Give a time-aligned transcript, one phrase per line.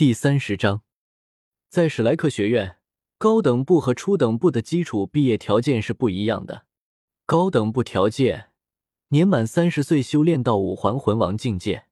[0.00, 0.80] 第三十章，
[1.68, 2.78] 在史莱克学院，
[3.18, 6.64] 高等部和初等部的基础毕业条件是不一样的。
[7.26, 8.48] 高等部条件，
[9.08, 11.82] 年满三十岁修炼到五环魂王境界；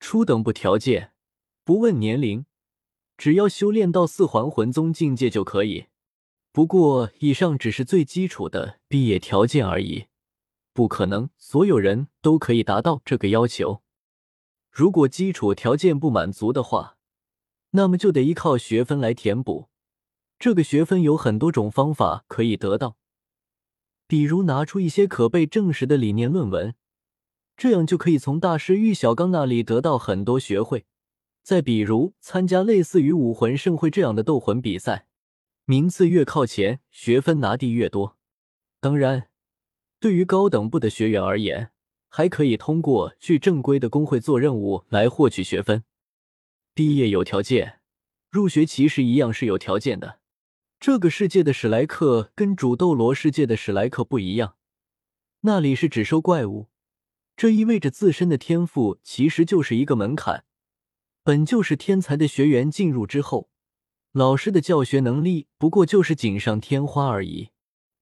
[0.00, 1.12] 初等部条件，
[1.62, 2.44] 不问年龄，
[3.16, 5.86] 只要修炼到四环魂宗境界就可以。
[6.50, 10.06] 不过，以上只是最基础的毕业条件而已，
[10.72, 13.80] 不可能所有人都可以达到这个要求。
[14.72, 16.93] 如果基础条件不满足的话，
[17.76, 19.68] 那么就得依靠学分来填补，
[20.38, 22.96] 这个学分有很多种方法可以得到，
[24.06, 26.76] 比如拿出一些可被证实的理念论文，
[27.56, 30.84] 这样就可以从大师玉小刚那里得到很多学会；
[31.42, 35.08] 再比如参加类似于武魂盛会这样的斗魂比赛，
[35.64, 38.16] 名次越靠前，学分拿地越多。
[38.80, 39.30] 当然，
[39.98, 41.72] 对于高等部的学员而言，
[42.08, 45.82] 还可以通过去正规的工会做任务来获取学分。
[46.74, 47.78] 毕业有条件，
[48.28, 50.18] 入学其实一样是有条件的。
[50.80, 54.56] 这个世界的史莱克跟主斗罗世界的史莱克不一样，
[55.42, 56.66] 那里是只收怪物，
[57.36, 60.44] 这意味着自身的天赋其实就是一个门槛。
[61.22, 63.48] 本就是天才的学员进入之后，
[64.10, 67.50] 老师的教学能力不过就是锦上添花而已。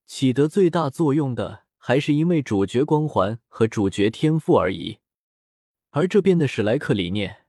[0.07, 5.01] 起得最大作用的还是因为主角光环和主角天赋而已。
[5.91, 7.42] 而这边的史莱克理念。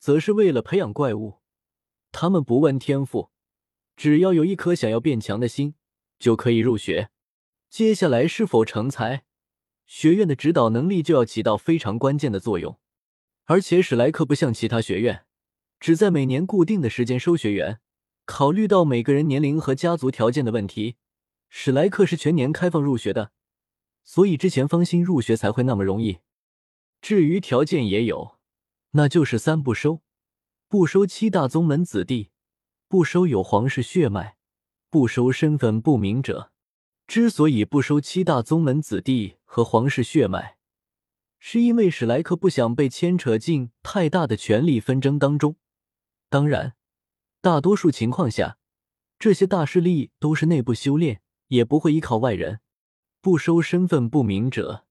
[0.00, 1.40] 则是为了培养怪物，
[2.10, 3.28] 他们不问天赋，
[3.96, 5.74] 只要有一颗想要变强的心，
[6.18, 7.10] 就可以入学。
[7.68, 9.24] 接下来是否成才，
[9.84, 12.80] 学院的指导能力就要起到非常关键的作用。
[13.44, 15.26] 而且史莱克不像其他学院，
[15.78, 17.80] 只在每年固定的时间收学员。
[18.24, 20.96] 考虑到每个人年龄和家族条件的问题，
[21.50, 23.32] 史莱克是全年开放入学的，
[24.02, 26.20] 所以之前方心入学才会那么容易。
[27.02, 28.39] 至于条件也有。
[28.92, 30.02] 那就是三不收：
[30.68, 32.30] 不收七大宗门子弟，
[32.88, 34.36] 不收有皇室血脉，
[34.88, 36.52] 不收身份不明者。
[37.06, 40.58] 之所以不收七大宗门子弟和皇室血脉，
[41.40, 45.56] 是因为史莱克不想被牵扯进太大的权力纷争当中。
[46.28, 46.76] 当然，
[47.40, 48.58] 大多数情况下，
[49.18, 52.60] 这些大势力都是内部修炼，也不会依靠外人。
[53.20, 54.86] 不收身份不明者，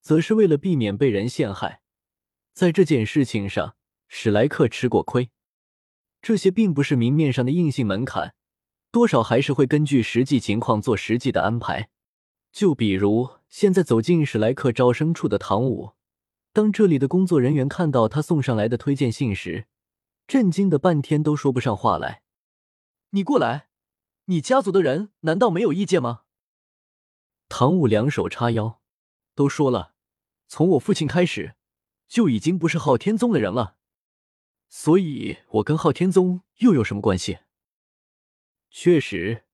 [0.00, 1.81] 则是为了避免被人陷害。
[2.52, 3.76] 在这件事情上，
[4.08, 5.30] 史莱克吃过亏。
[6.20, 8.34] 这些并不是明面上的硬性门槛，
[8.90, 11.88] 多少还是会根据实际情况做实际的安排。
[12.52, 15.92] 就比如现在走进史莱克招生处的唐舞，
[16.52, 19.66] 当这里的工作人员看到他送上来的推荐信时，
[20.26, 22.22] 震惊的半天都说不上话来。
[23.10, 23.68] 你过来，
[24.26, 26.24] 你家族的人难道没有意见吗？
[27.48, 28.80] 唐舞两手叉腰，
[29.34, 29.94] 都说了，
[30.46, 31.54] 从我父亲开始。
[32.12, 33.76] 就已经不是昊天宗的人了，
[34.68, 37.38] 所以我跟昊天宗又有什么关系？
[38.68, 39.44] 确实，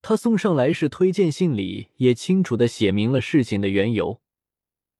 [0.00, 4.22] 他送上来是推荐信里也清楚的写明了事情的缘由，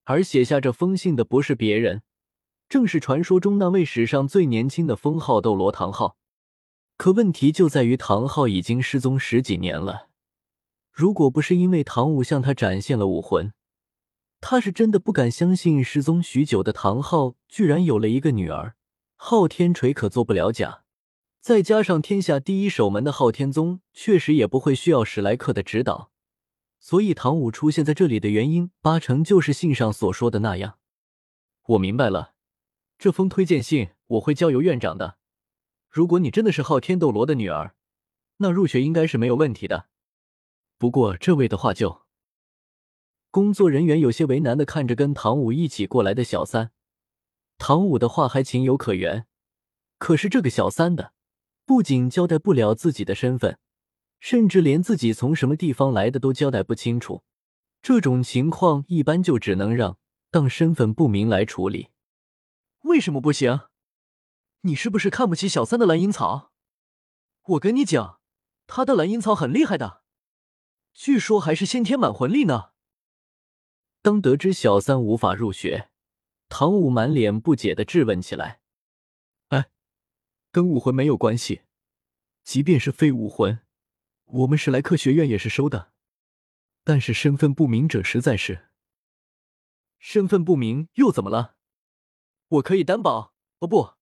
[0.04, 2.02] 而写下这封信的不是别人，
[2.68, 6.18] 正是传说中那位史上最年轻的封号斗罗唐昊。
[6.98, 10.10] 可问题就在于唐昊已经失踪十几年了，
[10.92, 13.54] 如果不是因为唐舞向他展现了武魂。
[14.48, 18.76] 他是真的不敢相信，失踪许久的唐昊居然有了一个女儿。
[19.16, 20.84] 昊天锤可做不了假，
[21.40, 26.12] 再加上天下第一守门的昊天宗，确实也不会需要史莱克的指导。
[26.78, 30.78] 所以唐武出现在这里的原因，八成就是信上所说的那样。
[31.70, 32.34] 我明白了，
[32.96, 35.16] 这封推荐信我会交由院长的。
[35.90, 37.74] 如果你真的是昊天斗罗的女儿，
[38.36, 39.86] 那入学应该是没有问题的。
[40.78, 42.05] 不过这位的话就……
[43.36, 46.70] 工作人员有些为难的看着跟唐舞一起过来的小三，
[47.58, 49.26] 唐舞的话还情有可原，
[49.98, 51.12] 可是这个小三的
[51.66, 53.58] 不仅交代不了自己的身份，
[54.20, 57.24] 甚至连自己从什么地方来的都交代不清楚。
[57.82, 59.98] 这种情况一般就只能让
[60.30, 61.90] 当身份不明来处理。
[62.84, 63.60] 为什么不行？
[64.62, 66.52] 你是不是看不起小三的蓝银草？
[67.48, 68.18] 我跟你讲，
[68.66, 70.00] 他的蓝银草很厉害的，
[70.94, 72.70] 据说还是先天满魂力呢。
[74.06, 75.90] 当得知小三无法入学，
[76.48, 78.60] 唐武满脸不解的质问起来
[79.50, 79.68] ：“哎，
[80.52, 81.62] 跟武魂没有关系，
[82.44, 83.58] 即便是非武魂，
[84.26, 85.90] 我们史莱克学院也是收的。
[86.84, 88.68] 但是身份不明者实在是……
[89.98, 91.56] 身份不明又怎么了？
[92.46, 93.94] 我可以担保，哦不，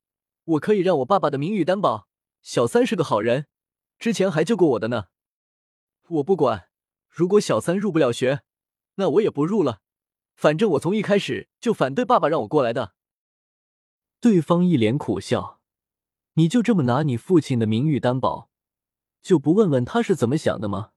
[0.45, 2.11] 我可以让我爸爸的名誉担保，
[2.43, 3.47] 小三是个好人，
[3.99, 5.07] 之前还救过我的呢。
[6.09, 6.69] 我不管，
[7.09, 8.43] 如果小三入不了学，
[8.97, 9.81] 那我也不入了。”
[10.35, 12.95] 反正我从一开始就反对爸爸让我过来的。
[14.21, 15.61] 对方一脸苦笑，
[16.35, 18.51] 你就这么拿你父亲的名誉担保，
[19.23, 20.91] 就不问问他是怎么想的吗？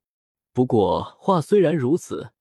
[0.53, 2.31] 不过话虽然如此，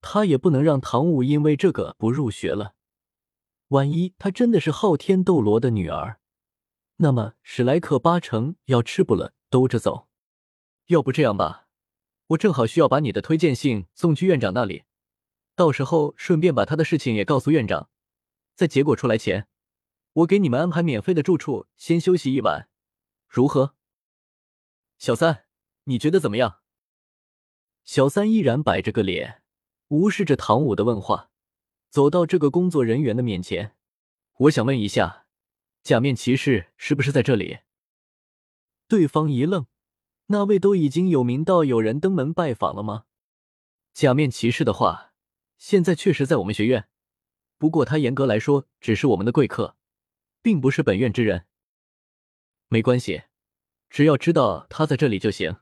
[0.00, 2.74] 他也不能让唐舞因为这个不入学了。
[3.68, 6.18] 万一他真的是昊天斗罗的女儿，
[6.96, 10.08] 那么史莱克八成要吃不了兜着走。
[10.86, 11.66] 要不这样吧，
[12.28, 14.84] 我正好需要把你的推荐信送去院长那里，
[15.56, 17.88] 到时候顺便把他的事情也告诉院长，
[18.54, 19.48] 在结果出来前。
[20.12, 22.68] 我给你们安排免费的住处，先休息一晚，
[23.26, 23.74] 如何？
[24.98, 25.46] 小三，
[25.84, 26.60] 你觉得怎么样？
[27.84, 29.42] 小三依然摆着个脸，
[29.88, 31.30] 无视着唐舞的问话，
[31.88, 33.76] 走到这个工作人员的面前。
[34.38, 35.26] 我想问一下，
[35.82, 37.60] 假面骑士是不是在这里？
[38.88, 39.66] 对方一愣，
[40.26, 43.04] 那位都已经有名到有人登门拜访了吗？
[43.94, 45.12] 假面骑士的话，
[45.58, 46.88] 现在确实在我们学院，
[47.58, 49.76] 不过他严格来说只是我们的贵客。
[50.42, 51.46] 并不是本院之人，
[52.68, 53.24] 没关系，
[53.90, 55.56] 只要知道他在这里就行。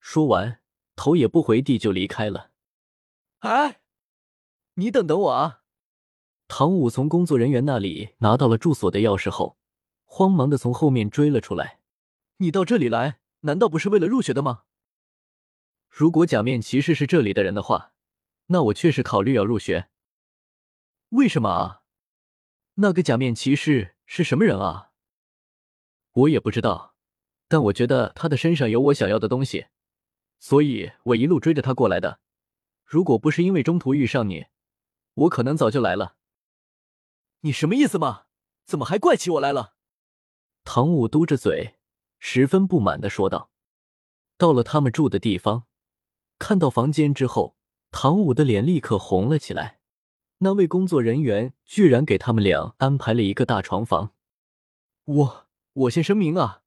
[0.00, 0.60] 说完，
[0.96, 2.50] 头也不回地就离开了。
[3.38, 3.82] 哎，
[4.74, 5.62] 你等等我啊！
[6.48, 9.56] 唐舞从工作人员那里拿到了住所的钥匙后，
[10.06, 11.78] 慌忙的从后面追了出来。
[12.38, 14.64] 你到这里来，难道不是为了入学的吗？
[15.88, 17.91] 如果假面骑士是这里的人的话，
[18.52, 19.88] 那我确实考虑要入学。
[21.08, 21.82] 为什么啊？
[22.74, 24.92] 那个假面骑士是什么人啊？
[26.12, 26.94] 我也不知道，
[27.48, 29.68] 但我觉得他的身上有我想要的东西，
[30.38, 32.20] 所以我一路追着他过来的。
[32.84, 34.46] 如果不是因为中途遇上你，
[35.14, 36.16] 我可能早就来了。
[37.40, 38.26] 你什么意思嘛？
[38.66, 39.74] 怎么还怪起我来了？
[40.64, 41.78] 唐舞嘟着嘴，
[42.18, 43.50] 十分不满的说道。
[44.36, 45.66] 到了他们住的地方，
[46.38, 47.56] 看到房间之后，
[47.92, 49.78] 唐舞的脸立刻红了起来。
[50.38, 54.12] 那位工作人员居然给他们俩安排了一个大床房。
[55.04, 56.64] 我我先声明啊，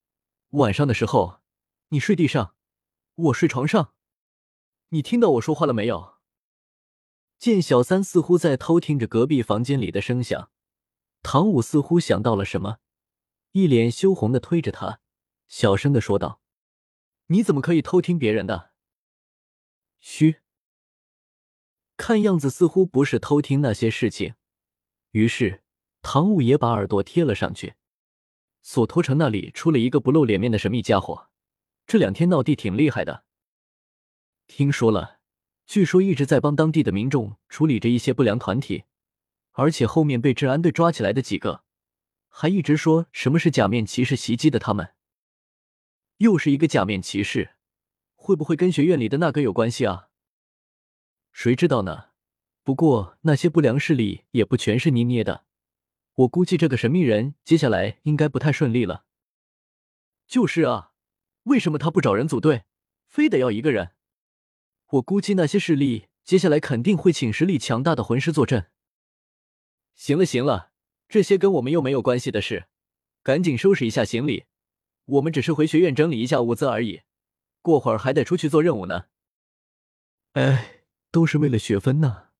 [0.51, 1.41] 晚上的时候
[1.89, 2.55] 你睡地上，
[3.15, 3.93] 我睡床上，
[4.89, 6.15] 你听到我说话了没有？
[7.37, 10.49] 见小三似乎在偷听着隔壁房间里的声响，
[11.21, 12.77] 唐舞似乎想到了什么，
[13.51, 15.01] 一脸羞红的推着他，
[15.49, 16.39] 小声的说道
[17.27, 18.71] ：“你怎么可以偷听别人的？”
[19.99, 20.44] 嘘。
[21.97, 24.35] 看样子似乎不是偷听那些事情，
[25.11, 25.63] 于是
[26.01, 27.75] 唐舞也把耳朵贴了上去。
[28.61, 31.29] 索托城那里出了一个不露脸面的神秘家伙，
[31.85, 33.23] 这两天闹地挺厉害的。
[34.47, 35.19] 听说了，
[35.65, 38.83] 据说一直在帮当地的民众处理着一些不良团体，
[39.53, 41.63] 而且后面被治安队抓起来的几个，
[42.27, 44.93] 还一直说什么是假面骑士袭击的他们。
[46.17, 47.55] 又是一个假面骑士，
[48.15, 50.09] 会不会跟学院里的那个有关系啊？
[51.35, 52.11] 谁知道呢？
[52.63, 55.43] 不过那些不良势力也不全是捏捏的，
[56.13, 59.03] 我估计这个神秘人接下来应该不太顺利了。
[60.25, 60.93] 就是啊，
[61.43, 62.63] 为什么他不找人组队，
[63.05, 63.91] 非得要一个人？
[64.91, 68.71] 我估计那些势力接下来肯定会请实力强大的魂师坐镇。
[69.93, 70.71] 行了行了，
[71.09, 72.67] 这些跟我们又没有关系的事，
[73.21, 74.45] 赶紧收拾一下行李，
[75.03, 77.01] 我们只是回学院整理一下物资而已，
[77.61, 79.07] 过会儿还得出去做任务呢。
[80.31, 80.71] 哎。
[81.15, 82.31] 都是为了学分呢。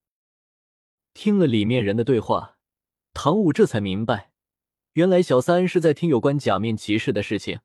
[1.13, 2.57] 听了里面人的对话，
[3.13, 4.33] 唐舞这才明白，
[4.95, 7.61] 原来小三是在听有关假面骑士的事情。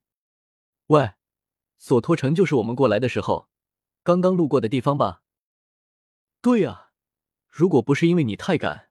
[0.87, 1.15] 喂，
[1.79, 3.49] 索托城就是我们过来的时候
[4.05, 5.25] 刚刚路过的地方吧？
[6.41, 6.93] 对呀，
[7.49, 8.91] 如果不是因为你太赶，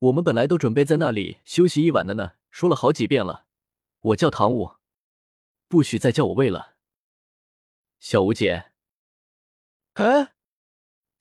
[0.00, 2.32] 我们本来都准备在那里休息一晚的呢。
[2.50, 3.46] 说了好几遍了，
[4.00, 4.72] 我叫唐舞，
[5.68, 6.74] 不许再叫我喂了。
[8.00, 8.72] 小吴姐，
[9.92, 10.34] 哎。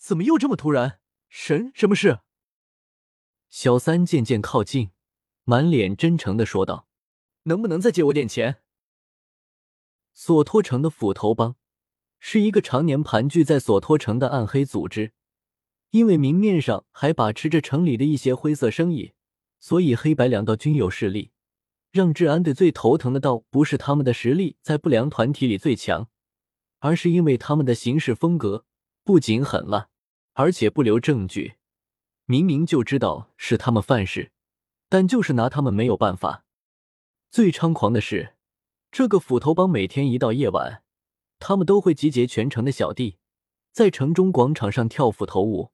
[0.01, 0.99] 怎么又这么突然？
[1.29, 2.21] 神，什么事？
[3.49, 4.89] 小三渐渐靠近，
[5.43, 6.87] 满脸真诚的说道
[7.45, 8.63] ：“能不能再借我点钱？”
[10.11, 11.55] 索托城的斧头帮
[12.17, 15.13] 是一个常年盘踞在索托城的暗黑组织，
[15.91, 19.13] 因为明面上还把持着城里的一些灰色生意，
[19.59, 21.31] 所以黑白两道均有势力。
[21.91, 26.09] 让治安队最头疼的，倒不是他们的实力在不良团体里最强，
[26.79, 28.65] 而是因为他们的行事风格
[29.03, 29.89] 不仅狠辣。
[30.33, 31.55] 而且不留证据，
[32.25, 34.31] 明明就知道是他们犯事，
[34.87, 36.45] 但就是拿他们没有办法。
[37.29, 38.35] 最猖狂的是，
[38.91, 40.83] 这个斧头帮每天一到夜晚，
[41.39, 43.17] 他们都会集结全城的小弟，
[43.71, 45.71] 在城中广场上跳斧头舞。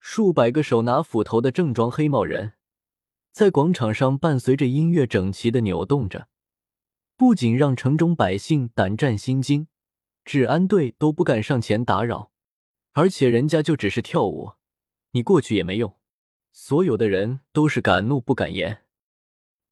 [0.00, 2.54] 数百个手拿斧头的正装黑帽人，
[3.30, 6.26] 在广场上伴随着音乐整齐的扭动着，
[7.16, 9.68] 不仅让城中百姓胆战心惊，
[10.24, 12.31] 治安队都不敢上前打扰。
[12.92, 14.52] 而且人家就只是跳舞，
[15.12, 15.98] 你过去也没用。
[16.52, 18.84] 所有的人都是敢怒不敢言。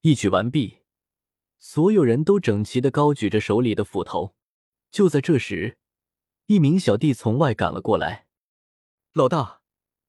[0.00, 0.78] 一曲完毕，
[1.58, 4.34] 所有人都整齐的高举着手里的斧头。
[4.90, 5.76] 就在这时，
[6.46, 8.26] 一名小弟从外赶了过来
[9.12, 9.60] ：“老大，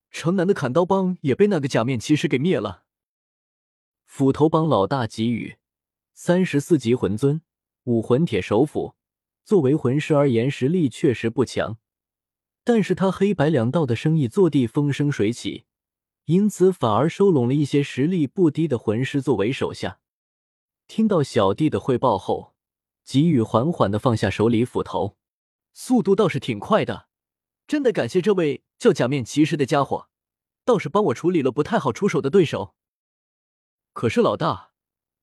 [0.10, 2.86] 城南的砍刀帮也被那个假面骑士给灭了。”
[4.08, 5.58] 斧头帮老大给予
[6.14, 7.42] 三十四级魂尊，
[7.84, 8.96] 武魂铁手斧。
[9.44, 11.78] 作为魂师而言，实力确实不强，
[12.64, 15.66] 但是他黑白两道的生意做地风生水起，
[16.26, 20.00] 因此反而收拢了一些实力不低的魂师作为手下。
[20.88, 22.56] 听到小弟的汇报后，
[23.04, 25.18] 给予缓缓的放下手里斧头，
[25.74, 27.08] 速度倒是挺快的，
[27.66, 30.10] 真的感谢这位叫假面骑士的家伙，
[30.64, 32.76] 倒是帮我处理了不太好出手的对手。
[33.94, 34.72] 可是老大，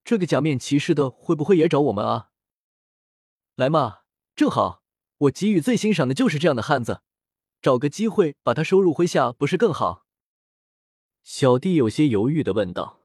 [0.05, 2.31] 这个假面骑士的会不会也找我们啊？
[3.55, 4.01] 来嘛！
[4.35, 4.83] 正好，
[5.19, 7.03] 我给予最欣赏的就是这样的汉子，
[7.61, 10.07] 找个机会把他收入麾下，不是更好？
[11.23, 13.01] 小弟有些犹豫的问道：“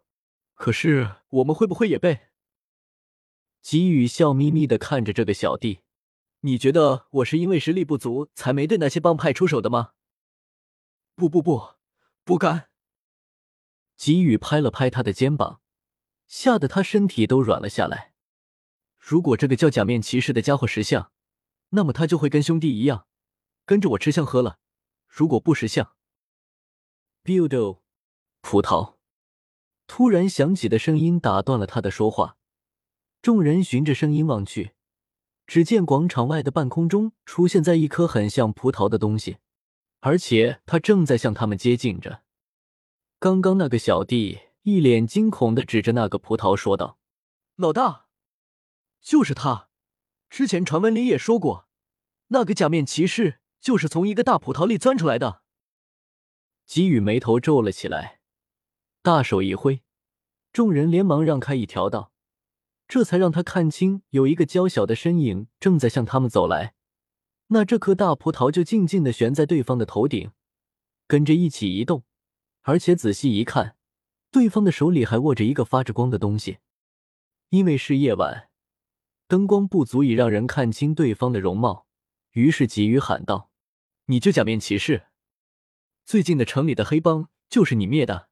[0.53, 2.27] 可是我们会不会也被？”
[3.61, 5.79] 给予笑眯眯的看着这个小弟
[6.41, 9.91] ：“你觉得我是因为实力不足才没对那些帮派出手的吗
[11.15, 11.75] ？”“不不不，
[12.23, 12.69] 不敢。”
[13.97, 15.61] 给予拍了拍他的肩膀，
[16.27, 18.13] 吓得他身体都软了下来。
[18.97, 21.11] 如果这个叫假面骑士的家伙识相，
[21.69, 23.07] 那么他就会跟兄弟一样，
[23.65, 24.59] 跟着我吃香喝了。
[25.07, 25.95] 如果不识相
[27.23, 27.79] ，Build，
[28.41, 28.95] 葡萄
[29.87, 32.37] 突然响起的声音打断了他的说话。
[33.21, 34.73] 众人循着声音望去，
[35.47, 39.37] 只见广场外的半空中出现在一颗很像葡萄的东西，
[40.01, 42.23] 而且它正在向他们接近着。
[43.19, 46.97] 刚刚那个小弟一脸惊恐的指着那个葡萄说道
[47.55, 48.07] ：“老大，
[48.99, 49.69] 就是他。”
[50.29, 51.69] 之前传闻里也说过，
[52.27, 55.41] 那个假面骑士就是从一个大葡萄里钻出来的。
[56.67, 58.19] 给予眉头皱了起来，
[59.01, 59.81] 大手一挥，
[60.51, 62.11] 众人连忙让开一条道，
[62.89, 66.75] 这才让他看清有一个娇小的身影正在向他们走来。
[67.47, 70.31] 那这颗大葡萄就静静的悬在对方的头顶，
[71.07, 72.03] 跟着一起移动，
[72.63, 73.77] 而且仔细一看，
[74.29, 76.57] 对方的手里还握着一个发着光的东西。
[77.47, 78.49] 因为是夜晚。
[79.27, 81.87] 灯光不足以让人看清对方的容貌，
[82.31, 83.49] 于是急于喊道
[84.05, 85.07] ：“你就假面骑士？
[86.03, 88.29] 最近的城里的黑帮就是你灭的？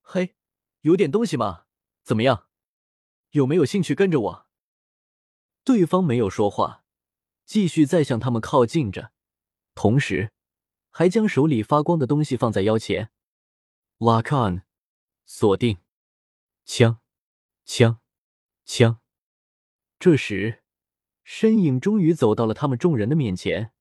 [0.00, 0.36] 嘿，
[0.82, 1.64] 有点东西嘛？
[2.04, 2.48] 怎么样？
[3.30, 4.46] 有没有兴趣跟着我？”
[5.64, 6.84] 对方没有说话，
[7.44, 9.10] 继续在向他们靠近着，
[9.74, 10.32] 同时
[10.90, 13.10] 还将手里发光的东西放在腰前。
[13.98, 14.62] Lock on，
[15.24, 15.78] 锁定，
[16.64, 17.00] 枪，
[17.64, 17.98] 枪，
[18.64, 19.00] 枪。
[19.98, 20.62] 这时，
[21.24, 23.72] 身影终于走到了他们众人的面前。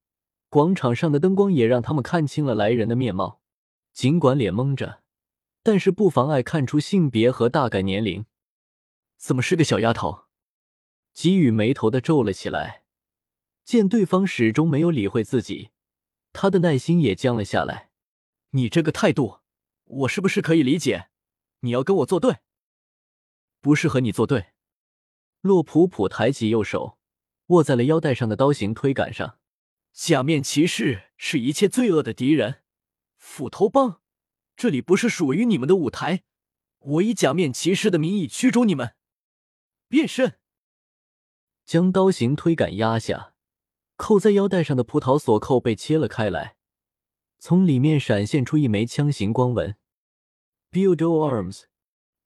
[0.49, 3.41] 广场上的灯光也让他们看清了来人的面貌，
[3.91, 5.01] 尽管脸蒙着，
[5.63, 8.25] 但是不妨碍看出性别和大概年龄。
[9.17, 10.25] 怎么是个小丫头？
[11.13, 12.83] 给予眉头的皱了起来。
[13.63, 15.71] 见对方始终没有理会自己，
[16.31, 17.89] 他的耐心也降了下来。
[18.51, 19.39] 你这个态度，
[19.85, 21.09] 我是不是可以理解？
[21.61, 22.37] 你要跟我作对？
[23.59, 24.47] 不是和你作对。
[25.41, 26.99] 洛普普抬起右手，
[27.47, 29.39] 握在了腰带上的刀形推杆上。
[29.95, 32.61] 假面骑士是一切罪恶的敌人，
[33.15, 34.01] 斧头帮，
[34.57, 36.25] 这里不是属于你们的舞台。
[36.79, 38.95] 我以假面骑士的名义驱逐你们。
[39.87, 40.37] 变身，
[41.65, 43.35] 将刀形推杆压下，
[43.95, 46.57] 扣在腰带上的葡萄锁扣被切了开来，
[47.39, 49.77] 从里面闪现出一枚枪形光纹。
[50.73, 51.63] Build arms，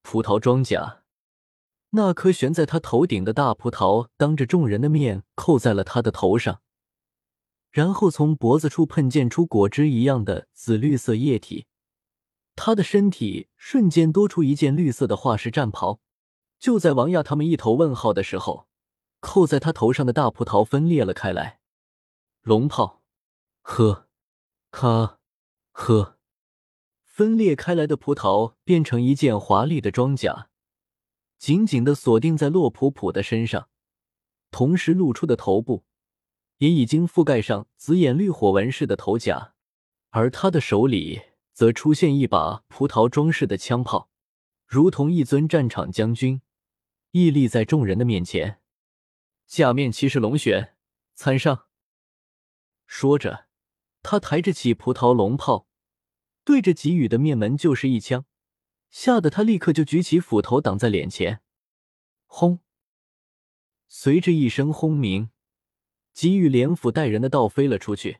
[0.02, 1.04] 葡萄装甲。
[1.92, 6.64] 那颗悬在他头顶的大葡萄，当着众人的面扣在了他的头上，
[7.72, 11.66] 然后从脖子处喷溅出果汁一样的紫绿色液体。
[12.56, 16.00] 他的身体瞬间多出一件绿色的化石战袍。
[16.60, 18.68] 就在王亚他们一头问号的时候，
[19.22, 21.62] 扣在他头上的大葡萄分裂了开来。
[22.42, 23.02] 龙炮，
[23.62, 24.08] 呵，
[24.72, 25.20] 哈，
[25.72, 26.18] 呵，
[27.06, 30.50] 分裂开来的葡萄变成一件华丽的装甲。
[31.38, 33.70] 紧紧的锁定在洛普普的身上，
[34.52, 35.86] 同时露出的头部
[36.60, 39.54] 也已经覆盖上紫眼绿火纹似的头甲，
[40.12, 44.10] 而他的手里则出现一把葡萄装饰的枪炮，
[44.66, 46.42] 如同一尊战场将军，
[47.12, 48.62] 屹立在众人的面前。
[49.48, 50.76] 假面骑士龙玄
[51.16, 51.66] 参上。
[52.86, 53.48] 说着，
[54.02, 55.68] 他抬着起葡萄龙炮，
[56.44, 58.26] 对着给予的面门就是一枪。
[58.92, 61.42] 吓得他立刻就举起斧头挡在脸前，
[62.26, 62.60] 轰！
[63.88, 65.30] 随着一声轰鸣，
[66.20, 68.20] 给予连斧带人的倒飞了出去，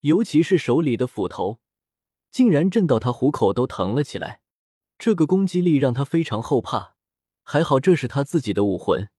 [0.00, 1.60] 尤其是手里的斧头，
[2.30, 4.40] 竟然震到他虎口都疼了起来。
[4.98, 6.94] 这个攻击力让他非常后怕，
[7.42, 9.10] 还好这是他自己的武魂，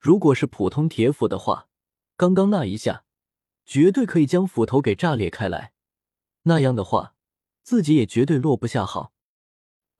[0.00, 1.68] 如果是普通铁斧的话，
[2.16, 3.04] 刚刚那一下
[3.64, 5.74] 绝对可以将斧头给炸裂开来。
[6.42, 7.14] 那样的话，
[7.62, 9.12] 自己也绝对落不下好。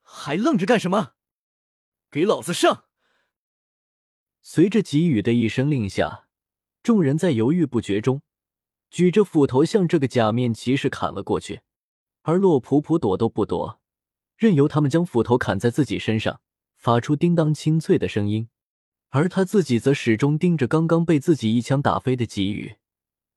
[0.03, 1.13] 还愣着干什么？
[2.11, 2.87] 给老子上！
[4.43, 6.24] 随着给予的一声令下，
[6.85, 8.21] 众人在犹豫不决中，
[8.91, 11.62] 举着斧头向这个假面骑士砍了过去。
[12.25, 13.81] 而洛普普躲都不躲，
[14.37, 16.43] 任由他们将斧头砍在自己身上，
[16.76, 18.50] 发出叮当清脆的声音。
[19.09, 22.76] 而他自己则始终盯着刚刚被自己一枪打飞的给予，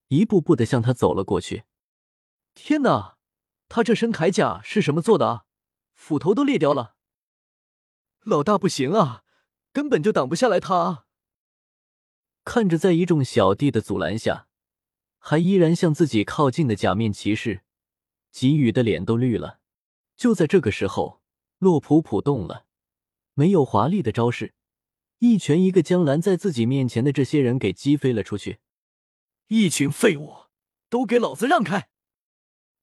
[0.10, 1.64] 一步步的向他走了过去。
[2.54, 3.16] 天哪，
[3.70, 5.46] 他这身铠甲是什么做的啊？
[5.94, 6.96] 斧头都裂掉了。
[8.26, 9.24] 老大不行啊，
[9.72, 11.06] 根本就挡不下来他啊！
[12.48, 14.48] 看着在一众小弟的阻拦下，
[15.20, 17.64] 还依然向自己靠近的假面骑士。
[18.32, 19.60] 给予的脸都绿了。
[20.16, 21.22] 就在这个时候，
[21.58, 22.66] 洛普普动了，
[23.34, 24.54] 没有华丽的招式，
[25.20, 28.60] 一拳一个将拦在自己面前的这些人给击飞了出去。
[29.48, 30.46] 一群废物，
[30.88, 31.90] 都给老子让开！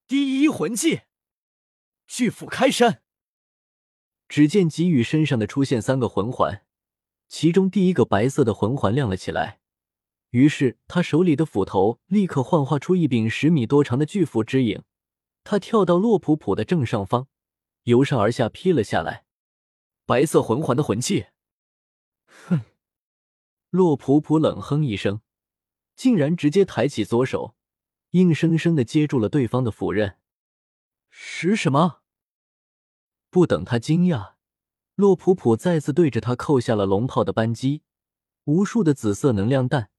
[0.06, 1.00] 第一魂技，
[2.06, 3.02] 巨斧开山。
[4.28, 6.63] 只见给予身上的出现三个魂环，
[7.37, 9.59] 其中第一个白色的魂环亮了起来，
[10.31, 14.85] 于是他手里的斧头立刻幻化出一柄十米多长的巨斧之影。
[15.43, 17.26] 他跳到洛普普的正上方，
[17.83, 19.25] 由上而下劈了下来。
[20.07, 21.26] 白色魂环的魂技，
[22.29, 22.61] 哼！
[23.71, 25.21] 洛普普冷哼一声，
[25.97, 27.57] 竟然直接抬起左手，
[28.11, 30.21] 硬生生的接住了对方的斧刃。
[31.11, 32.03] 使什么？
[33.29, 34.34] 不等他惊讶，
[34.94, 37.82] 洛普普再次对着他扣下了龙炮的扳机，
[38.44, 39.90] 无数的紫色能量弹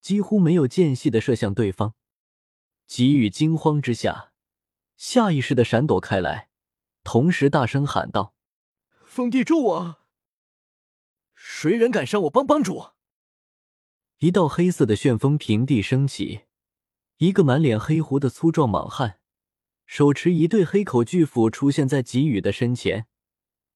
[0.00, 1.94] 几乎没有间隙的射向对方。
[2.86, 4.32] 给予惊慌之下。
[4.96, 6.48] 下意识的闪躲开来，
[7.04, 8.34] 同时大声喊道
[9.06, 9.96] ：“封地咒我！
[11.36, 12.86] 谁人敢伤我帮帮主？”
[14.18, 16.40] 一道黑色的旋风平地升起，
[17.18, 19.20] 一个满脸黑胡的粗壮莽汉，
[19.86, 23.06] 手持一对黑口巨斧出现在给予的身前，